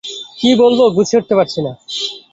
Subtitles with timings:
[0.39, 1.71] কী বলবি গুছিয়ে উঠতে পারছি না।